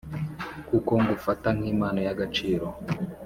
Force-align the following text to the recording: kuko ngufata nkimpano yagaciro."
kuko 0.69 0.91
ngufata 1.01 1.47
nkimpano 1.57 1.99
yagaciro." 2.07 2.67